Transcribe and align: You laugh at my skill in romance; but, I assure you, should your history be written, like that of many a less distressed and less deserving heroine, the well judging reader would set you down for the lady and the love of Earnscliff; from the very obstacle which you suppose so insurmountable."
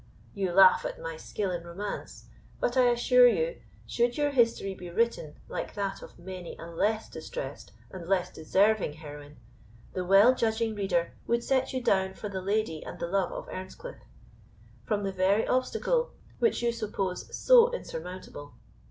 You 0.33 0.51
laugh 0.51 0.83
at 0.83 0.99
my 0.99 1.15
skill 1.15 1.51
in 1.51 1.63
romance; 1.63 2.25
but, 2.59 2.75
I 2.75 2.85
assure 2.89 3.27
you, 3.27 3.61
should 3.85 4.17
your 4.17 4.31
history 4.31 4.73
be 4.73 4.89
written, 4.89 5.35
like 5.47 5.75
that 5.75 6.01
of 6.01 6.17
many 6.17 6.57
a 6.57 6.65
less 6.65 7.07
distressed 7.07 7.71
and 7.91 8.07
less 8.07 8.31
deserving 8.33 8.93
heroine, 8.93 9.37
the 9.93 10.03
well 10.03 10.33
judging 10.33 10.73
reader 10.73 11.13
would 11.27 11.43
set 11.43 11.71
you 11.71 11.83
down 11.83 12.15
for 12.15 12.29
the 12.29 12.41
lady 12.41 12.83
and 12.83 12.99
the 12.99 13.05
love 13.05 13.31
of 13.31 13.47
Earnscliff; 13.49 13.99
from 14.85 15.03
the 15.03 15.13
very 15.13 15.45
obstacle 15.47 16.13
which 16.39 16.63
you 16.63 16.71
suppose 16.71 17.27
so 17.37 17.71
insurmountable." 17.71 18.55